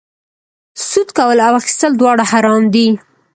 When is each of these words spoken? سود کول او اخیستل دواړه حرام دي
سود 0.87 1.09
کول 1.17 1.37
او 1.47 1.53
اخیستل 1.61 1.91
دواړه 1.97 2.23
حرام 2.31 2.63
دي 2.73 2.87